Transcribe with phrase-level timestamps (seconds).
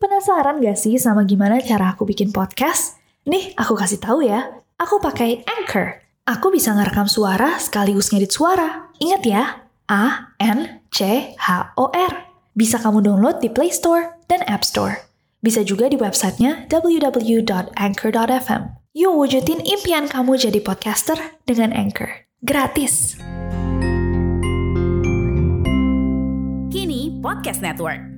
[0.00, 2.96] Penasaran gak sih sama gimana cara aku bikin podcast?
[3.28, 4.48] Nih, aku kasih tahu ya.
[4.80, 6.00] Aku pakai Anchor.
[6.24, 8.88] Aku bisa ngerekam suara sekaligus ngedit suara.
[8.96, 12.32] Ingat ya, A N C H O R.
[12.56, 15.04] Bisa kamu download di Play Store dan App Store.
[15.44, 18.62] Bisa juga di websitenya www.anchor.fm.
[18.96, 22.24] Yuk wujudin impian kamu jadi podcaster dengan Anchor.
[22.40, 23.20] Gratis.
[26.72, 28.09] Kini Podcast Network.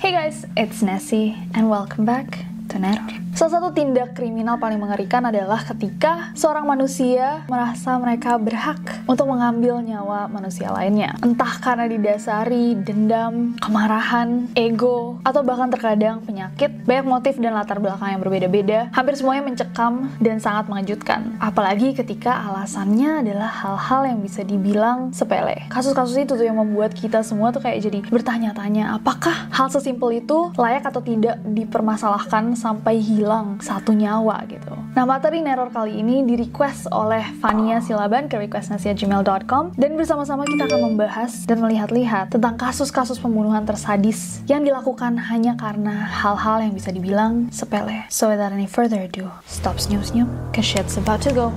[0.00, 3.20] Hey guys, it's Nessie and welcome back to Neror.
[3.34, 9.82] Salah satu tindak kriminal paling mengerikan adalah ketika seorang manusia merasa mereka berhak untuk mengambil
[9.82, 11.14] nyawa manusia lainnya.
[11.22, 16.68] Entah karena didasari dendam, kemarahan, ego, atau bahkan terkadang penyakit.
[16.84, 18.92] Banyak motif dan latar belakang yang berbeda-beda.
[18.92, 21.40] Hampir semuanya mencekam dan sangat mengejutkan.
[21.40, 25.64] Apalagi ketika alasannya adalah hal-hal yang bisa dibilang sepele.
[25.72, 30.52] Kasus-kasus itu tuh yang membuat kita semua tuh kayak jadi bertanya-tanya apakah hal sesimpel itu
[30.60, 34.76] layak atau tidak dipermasalahkan sampai hilang satu nyawa gitu.
[34.92, 40.68] Nah, materi Neror kali ini di request oleh Fania Silaban ke requestnasia.gmail.com dan bersama-sama kita
[40.68, 46.92] akan membahas dan melihat-lihat tentang kasus-kasus pembunuhan tersadis yang dilakukan hanya karena hal-hal yang bisa
[46.92, 48.04] dibilang sepele.
[48.12, 51.48] So without any further ado, stop snooze-snoop, cause shit's about to go.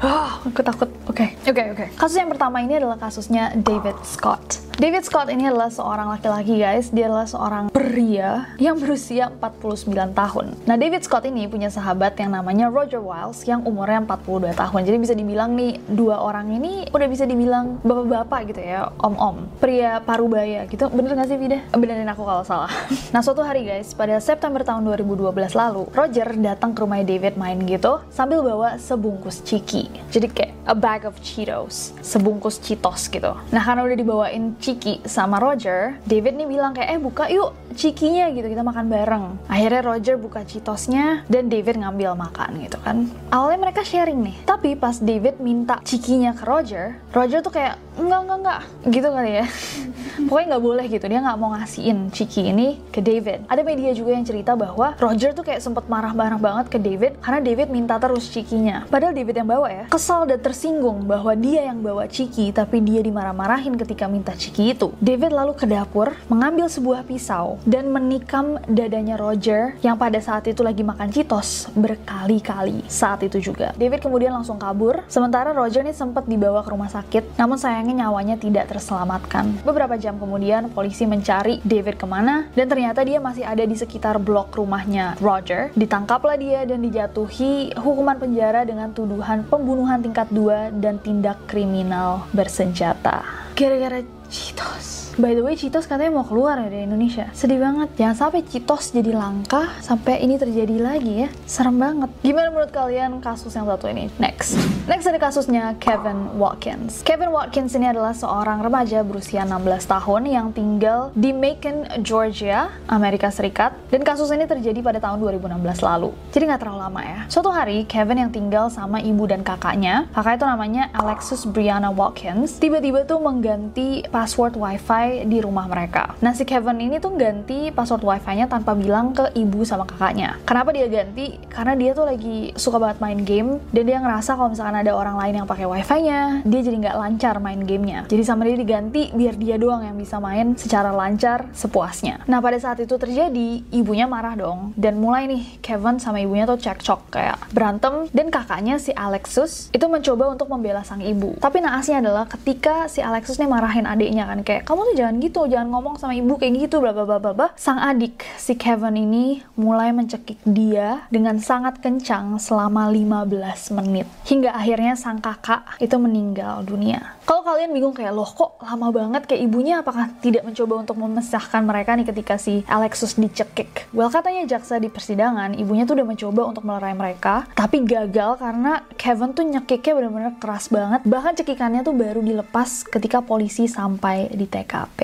[0.00, 0.88] Oh, aku takut.
[1.10, 1.50] Oke, okay.
[1.50, 1.76] oke, okay, oke.
[1.82, 1.88] Okay.
[1.98, 4.70] Kasus yang pertama ini adalah kasusnya David Scott.
[4.80, 10.56] David Scott ini adalah seorang laki-laki guys, dia adalah seorang pria yang berusia 49 tahun.
[10.64, 14.80] Nah David Scott ini punya sahabat yang namanya Roger Wiles yang umurnya 42 tahun.
[14.86, 19.50] Jadi bisa dibilang nih dua orang ini udah bisa dibilang bapak-bapak gitu ya, om-om.
[19.60, 21.60] Pria parubaya gitu, bener gak sih Vida?
[21.76, 22.72] Benerin aku kalau salah.
[23.12, 25.28] nah suatu hari guys, pada September tahun 2012
[25.60, 29.92] lalu, Roger datang ke rumah David main gitu sambil bawa sebungkus ciki.
[30.08, 33.36] Jadi kayak a bag of Cheetos, sebungkus Cheetos gitu.
[33.52, 38.28] Nah karena udah dibawain Ciki sama Roger, David nih bilang kayak, eh buka yuk Cikinya
[38.34, 39.24] gitu, kita makan bareng.
[39.46, 43.06] Akhirnya Roger buka Cheetosnya dan David ngambil makan gitu kan.
[43.30, 48.20] Awalnya mereka sharing nih, tapi pas David minta Cikinya ke Roger, Roger tuh kayak, enggak,
[48.26, 48.60] enggak, enggak,
[48.90, 49.46] gitu kali ya.
[50.26, 53.46] Pokoknya nggak boleh gitu, dia nggak mau ngasihin Ciki ini ke David.
[53.46, 57.40] Ada media juga yang cerita bahwa Roger tuh kayak sempet marah-marah banget ke David karena
[57.40, 58.88] David minta terus Cikinya.
[58.90, 63.00] Padahal David yang bawa ya, kesal dan tersinggung bahwa dia yang bawa Ciki tapi dia
[63.04, 64.90] dimarah-marahin ketika minta Ciki itu.
[64.98, 70.64] David lalu ke dapur, mengambil sebuah pisau, dan menikam dadanya Roger yang pada saat itu
[70.64, 73.70] lagi makan Cheetos berkali-kali saat itu juga.
[73.78, 78.40] David kemudian langsung kabur, sementara Roger ini sempat dibawa ke rumah sakit, namun sayangnya nyawanya
[78.40, 79.62] tidak terselamatkan.
[79.62, 84.16] Beberapa jam kemudian, polisi mencari David ke mana, dan ternyata dia masih ada di sekitar
[84.18, 85.70] blok rumahnya Roger.
[85.76, 93.22] Ditangkaplah dia dan dijatuhi hukuman penjara dengan tuduhan pembunuhan tingkat 2 dan tindak kriminal bersenjata.
[93.54, 94.99] Gara-gara Cheetos.
[95.20, 97.28] By the way, Cheetos katanya mau keluar ya dari Indonesia.
[97.36, 97.92] Sedih banget.
[98.00, 101.28] Jangan sampai Cheetos jadi langka sampai ini terjadi lagi ya.
[101.44, 102.08] Serem banget.
[102.24, 104.08] Gimana menurut kalian kasus yang satu ini?
[104.16, 104.56] Next.
[104.88, 107.04] Next ada kasusnya Kevin Watkins.
[107.04, 113.28] Kevin Watkins ini adalah seorang remaja berusia 16 tahun yang tinggal di Macon, Georgia, Amerika
[113.28, 113.76] Serikat.
[113.92, 116.16] Dan kasus ini terjadi pada tahun 2016 lalu.
[116.32, 117.20] Jadi nggak terlalu lama ya.
[117.28, 122.56] Suatu hari, Kevin yang tinggal sama ibu dan kakaknya, kakak itu namanya Alexis Brianna Watkins,
[122.56, 126.14] tiba-tiba tuh mengganti password wifi di rumah mereka.
[126.22, 130.38] Nah si Kevin ini tuh ganti password wifi-nya tanpa bilang ke ibu sama kakaknya.
[130.46, 131.36] Kenapa dia ganti?
[131.50, 135.16] Karena dia tuh lagi suka banget main game dan dia ngerasa kalau misalkan ada orang
[135.18, 138.06] lain yang pakai wifi-nya, dia jadi nggak lancar main gamenya.
[138.06, 142.24] Jadi sama dia diganti biar dia doang yang bisa main secara lancar sepuasnya.
[142.30, 146.60] Nah pada saat itu terjadi, ibunya marah dong dan mulai nih Kevin sama ibunya tuh
[146.60, 151.38] cekcok kayak berantem dan kakaknya si Alexus itu mencoba untuk membela sang ibu.
[151.38, 155.68] Tapi naasnya adalah ketika si Alexus nih marahin adiknya kan kayak kamu jangan gitu jangan
[155.70, 159.92] ngomong sama ibu kayak gitu bla bla bla bla sang adik si Kevin ini mulai
[159.92, 164.06] mencekik dia dengan sangat kencang selama 15 menit.
[164.28, 167.18] Hingga akhirnya sang kakak itu meninggal dunia.
[167.24, 169.80] Kalau kalian bingung kayak loh kok lama banget kayak ibunya?
[169.80, 173.86] Apakah tidak mencoba untuk memisahkan mereka nih ketika si Alexus dicekik?
[173.94, 178.82] Well katanya jaksa di persidangan ibunya tuh udah mencoba untuk melerai mereka tapi gagal karena
[178.98, 181.00] Kevin tuh nyekiknya bener-bener keras banget.
[181.06, 184.46] Bahkan cekikannya tuh baru dilepas ketika polisi sampai di
[184.80, 185.00] TKP.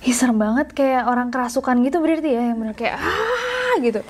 [0.00, 4.00] Ih, serem banget kayak orang kerasukan gitu berarti ya yang bener kayak ah gitu.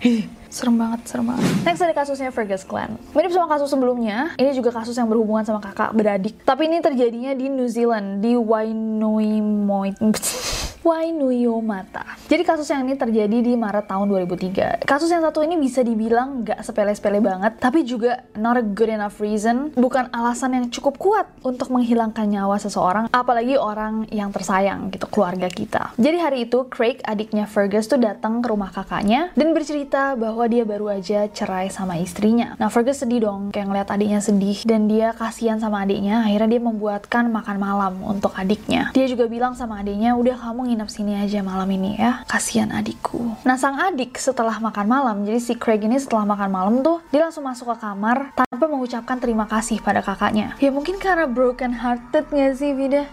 [0.00, 1.44] Ih, serem banget, serem banget.
[1.60, 2.96] Next ada kasusnya Fergus Glenn.
[3.12, 6.40] Mirip sama kasus sebelumnya, ini juga kasus yang berhubungan sama kakak beradik.
[6.40, 10.00] Tapi ini terjadinya di New Zealand, di Wainoimoit.
[10.86, 12.06] Wainuyomata.
[12.30, 14.86] Jadi kasus yang ini terjadi di Maret tahun 2003.
[14.86, 19.18] Kasus yang satu ini bisa dibilang nggak sepele-sepele banget, tapi juga not a good enough
[19.18, 25.10] reason, bukan alasan yang cukup kuat untuk menghilangkan nyawa seseorang, apalagi orang yang tersayang gitu,
[25.10, 25.90] keluarga kita.
[25.98, 30.62] Jadi hari itu Craig, adiknya Fergus tuh datang ke rumah kakaknya dan bercerita bahwa dia
[30.62, 32.54] baru aja cerai sama istrinya.
[32.62, 36.62] Nah Fergus sedih dong, kayak ngeliat adiknya sedih dan dia kasihan sama adiknya, akhirnya dia
[36.62, 38.94] membuatkan makan malam untuk adiknya.
[38.94, 43.32] Dia juga bilang sama adiknya, udah kamu nginep sini aja malam ini ya, kasihan adikku.
[43.48, 47.24] Nah sang adik setelah makan malam, jadi si Craig ini setelah makan malam tuh, dia
[47.24, 50.52] langsung masuk ke kamar tanpa mengucapkan terima kasih pada kakaknya.
[50.60, 53.08] Ya mungkin karena broken hearted gak sih Vida?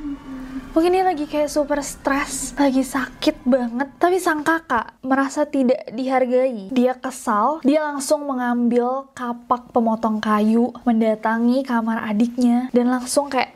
[0.76, 3.94] Mungkin dia lagi kayak super stres, lagi sakit banget.
[3.96, 6.68] Tapi sang kakak merasa tidak dihargai.
[6.74, 13.56] Dia kesal, dia langsung mengambil kapak pemotong kayu, mendatangi kamar adiknya, dan langsung kayak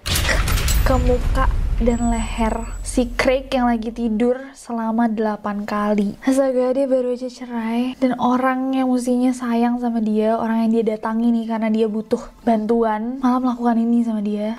[0.88, 1.52] ke muka
[1.82, 6.18] dan leher si Craig yang lagi tidur selama 8 kali.
[6.26, 10.98] Astaga, dia baru aja cerai dan orang yang mestinya sayang sama dia, orang yang dia
[10.98, 14.58] datangi nih karena dia butuh bantuan, malah melakukan ini sama dia.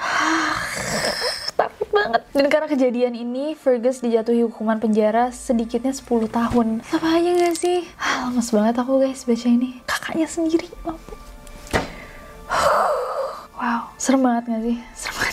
[1.58, 2.22] Takut banget.
[2.30, 6.86] Dan karena kejadian ini, Fergus dijatuhi hukuman penjara sedikitnya 10 tahun.
[6.86, 7.90] Sama aja gak sih?
[7.98, 9.82] Ah, lemes banget aku guys baca ini.
[9.82, 10.70] Kakaknya sendiri.
[13.58, 14.78] Wow, serem banget gak sih?
[14.94, 15.27] Serem banget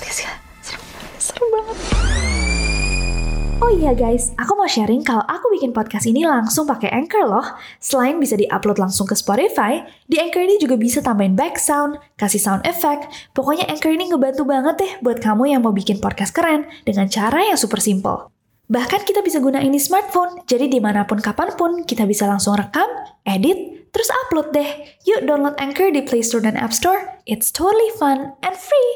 [3.65, 7.41] Oh iya guys, aku mau sharing kalau aku bikin podcast ini langsung pakai Anchor loh.
[7.81, 12.37] Selain bisa diupload langsung ke Spotify, di Anchor ini juga bisa tambahin back sound, kasih
[12.37, 13.09] sound effect.
[13.33, 17.41] Pokoknya Anchor ini ngebantu banget deh buat kamu yang mau bikin podcast keren dengan cara
[17.41, 18.29] yang super simple.
[18.69, 22.53] Bahkan kita bisa gunain di smartphone, jadi di mana pun kapan pun kita bisa langsung
[22.53, 22.85] rekam,
[23.25, 24.69] edit, terus upload deh.
[25.09, 27.01] Yuk download Anchor di Play Store dan App Store.
[27.25, 28.93] It's totally fun and free.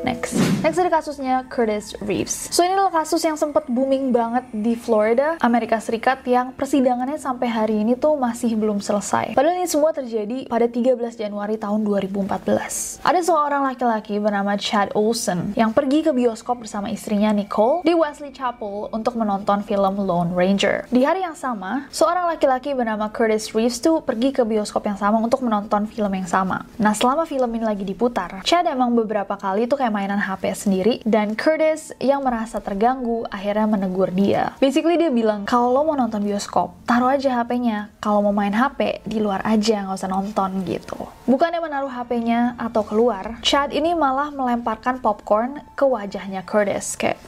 [0.00, 0.32] Next.
[0.64, 2.48] Next ada kasusnya Curtis Reeves.
[2.48, 7.48] So ini adalah kasus yang sempat booming banget di Florida, Amerika Serikat yang persidangannya sampai
[7.52, 9.36] hari ini tuh masih belum selesai.
[9.36, 13.04] Padahal ini semua terjadi pada 13 Januari tahun 2014.
[13.04, 18.32] Ada seorang laki-laki bernama Chad Olson yang pergi ke bioskop bersama istrinya Nicole di Wesley
[18.32, 20.88] Chapel untuk menonton film Lone Ranger.
[20.88, 25.20] Di hari yang sama, seorang laki-laki bernama Curtis Reeves tuh pergi ke bioskop yang sama
[25.20, 26.64] untuk menonton film yang sama.
[26.80, 30.94] Nah selama film ini lagi diputar, Chad emang beberapa kali tuh kayak mainan HP sendiri
[31.02, 34.54] dan Curtis yang merasa terganggu akhirnya menegur dia.
[34.62, 37.90] Basically dia bilang kalau lo mau nonton bioskop taruh aja HP-nya.
[37.98, 40.96] Kalau mau main HP di luar aja nggak usah nonton gitu.
[41.26, 47.18] Bukannya menaruh HP-nya atau keluar, Chad ini malah melemparkan popcorn ke wajahnya Curtis kayak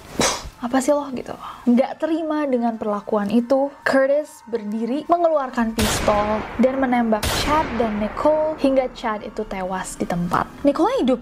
[0.63, 1.35] apa sih lo gitu
[1.67, 8.87] nggak terima dengan perlakuan itu Curtis berdiri mengeluarkan pistol dan menembak Chad dan Nicole hingga
[8.95, 11.19] Chad itu tewas di tempat Nicole hidup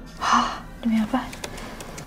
[0.81, 1.27] 怎么样爸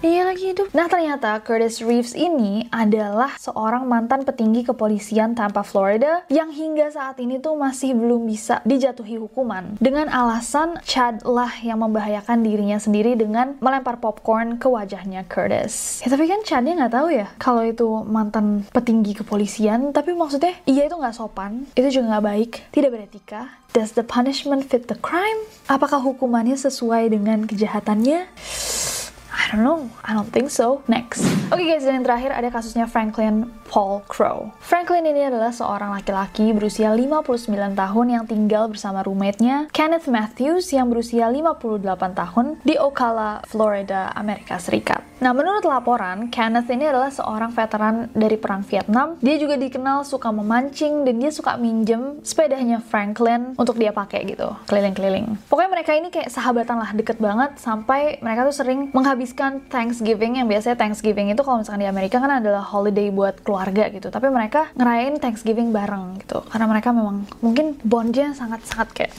[0.04, 0.68] Iya lagi hidup.
[0.76, 7.24] Nah ternyata Curtis Reeves ini adalah seorang mantan petinggi kepolisian Tampa, Florida yang hingga saat
[7.24, 13.16] ini tuh masih belum bisa dijatuhi hukuman dengan alasan Chad lah yang membahayakan dirinya sendiri
[13.16, 16.04] dengan melempar popcorn ke wajahnya Curtis.
[16.04, 19.96] Ya tapi kan Chadnya nggak tahu ya kalau itu mantan petinggi kepolisian.
[19.96, 23.56] Tapi maksudnya iya itu nggak sopan, itu juga nggak baik, tidak beretika.
[23.72, 25.48] Does the punishment fit the crime?
[25.72, 28.28] Apakah hukumannya sesuai dengan kejahatannya?
[29.54, 29.86] Don't know.
[30.02, 30.82] I don't think so.
[30.90, 31.22] Next.
[31.54, 34.50] Oke okay guys, dan yang terakhir ada kasusnya Franklin Paul Crow.
[34.58, 40.90] Franklin ini adalah seorang laki-laki berusia 59 tahun yang tinggal bersama roommate-nya Kenneth Matthews yang
[40.90, 41.86] berusia 58
[42.18, 45.13] tahun di Ocala, Florida, Amerika Serikat.
[45.24, 49.16] Nah, menurut laporan, Kenneth ini adalah seorang veteran dari Perang Vietnam.
[49.24, 54.52] Dia juga dikenal suka memancing dan dia suka minjem sepedanya Franklin untuk dia pakai gitu,
[54.68, 55.40] keliling-keliling.
[55.48, 60.52] Pokoknya mereka ini kayak sahabatan lah, deket banget sampai mereka tuh sering menghabiskan Thanksgiving yang
[60.52, 64.12] biasanya Thanksgiving itu kalau misalkan di Amerika kan adalah holiday buat keluarga gitu.
[64.12, 66.44] Tapi mereka ngerayain Thanksgiving bareng gitu.
[66.52, 69.16] Karena mereka memang mungkin bondnya sangat-sangat kayak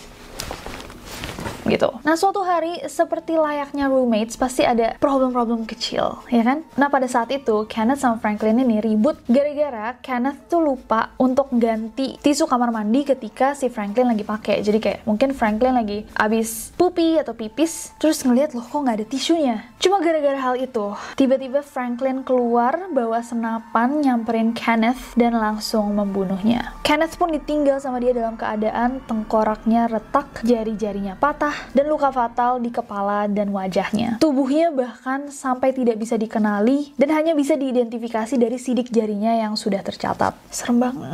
[1.67, 1.91] gitu.
[2.05, 6.63] Nah, suatu hari seperti layaknya roommates pasti ada problem-problem kecil, ya kan?
[6.77, 12.21] Nah, pada saat itu Kenneth sama Franklin ini ribut gara-gara Kenneth tuh lupa untuk ganti
[12.21, 14.61] tisu kamar mandi ketika si Franklin lagi pakai.
[14.61, 19.07] Jadi kayak mungkin Franklin lagi abis pupi atau pipis, terus ngeliat loh kok nggak ada
[19.09, 19.57] tisunya.
[19.81, 26.77] Cuma gara-gara hal itu, tiba-tiba Franklin keluar bawa senapan nyamperin Kenneth dan langsung membunuhnya.
[26.85, 32.71] Kenneth pun ditinggal sama dia dalam keadaan tengkoraknya retak, jari-jarinya patah, dan luka fatal di
[32.71, 34.23] kepala dan wajahnya.
[34.23, 39.83] Tubuhnya bahkan sampai tidak bisa dikenali dan hanya bisa diidentifikasi dari sidik jarinya yang sudah
[39.83, 40.35] tercatat.
[40.49, 41.05] Serem banget.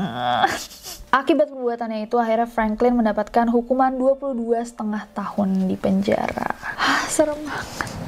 [1.10, 6.54] Akibat perbuatannya itu akhirnya Franklin mendapatkan hukuman 22 setengah tahun di penjara.
[6.54, 8.00] Hah, serem banget.